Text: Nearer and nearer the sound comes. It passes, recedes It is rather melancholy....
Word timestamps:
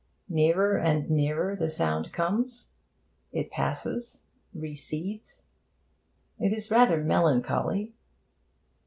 Nearer 0.29 0.77
and 0.77 1.11
nearer 1.11 1.55
the 1.55 1.69
sound 1.69 2.11
comes. 2.11 2.69
It 3.31 3.51
passes, 3.51 4.23
recedes 4.51 5.43
It 6.39 6.51
is 6.51 6.71
rather 6.71 7.03
melancholy.... 7.03 7.93